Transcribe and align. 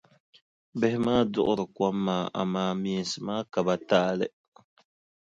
Bihi 0.79 0.97
maa 1.05 1.23
duɣiri 1.33 1.65
kom 1.75 1.95
maa 2.05 2.25
amaa 2.41 2.71
meensi 2.81 3.17
maa 3.27 3.41
ka 3.51 3.59
ba 3.65 3.75
taali. 3.89 4.27